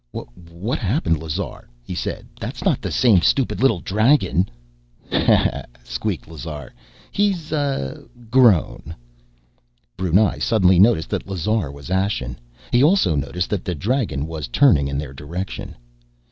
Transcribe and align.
"What 0.33 0.79
happened, 0.79 1.21
Lazar?" 1.21 1.69
he 1.83 1.93
said. 1.93 2.25
"That's 2.39 2.65
not 2.65 2.81
the 2.81 2.89
same 2.89 3.21
stupid 3.21 3.61
little 3.61 3.79
dragon." 3.79 4.49
"Hah... 5.11 5.19
hah...." 5.23 5.63
squeaked 5.83 6.27
Lazar. 6.27 6.73
"He's... 7.11 7.53
uh... 7.53 8.05
grown...." 8.31 8.95
Brunei 9.97 10.39
suddenly 10.39 10.79
noticed 10.79 11.11
that 11.11 11.27
Lazar 11.27 11.71
was 11.71 11.91
ashen. 11.91 12.39
He 12.71 12.81
also 12.81 13.15
noticed 13.15 13.51
that 13.51 13.63
the 13.63 13.75
dragon 13.75 14.25
was 14.25 14.47
turning 14.47 14.87
in 14.87 14.97
their 14.97 15.13
direction. 15.13 15.75